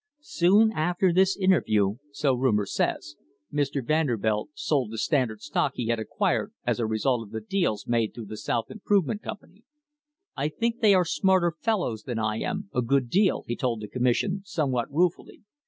Soon 0.23 0.71
after 0.71 1.13
this 1.13 1.37
interview, 1.37 1.97
so 2.11 2.33
rumour 2.33 2.65
says, 2.65 3.17
Mr. 3.53 3.85
Vanderbilt 3.85 4.49
sold 4.55 4.89
the 4.89 4.97
Standard 4.97 5.43
stock 5.43 5.73
he 5.75 5.89
had 5.89 5.99
acquired 5.99 6.53
as 6.65 6.79
a 6.79 6.87
result 6.87 7.21
of 7.21 7.29
the 7.31 7.39
deals 7.39 7.85
made 7.85 8.11
through 8.15 8.25
the 8.25 8.35
South 8.35 8.71
Improvement 8.71 9.21
Company. 9.21 9.63
"I 10.35 10.49
think 10.49 10.79
they 10.79 10.95
are 10.95 11.05
smarter 11.05 11.51
fellows 11.55 12.01
than 12.01 12.17
I 12.17 12.37
am, 12.39 12.67
a 12.73 12.81
good 12.81 13.09
deal," 13.11 13.43
he 13.47 13.55
told 13.55 13.79
the 13.79 13.87
commission, 13.87 14.41
somewhat 14.43 14.91
ruefully. 14.91 15.43